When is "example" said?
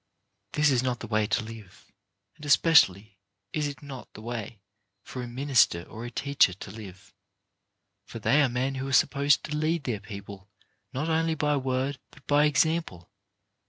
12.45-13.11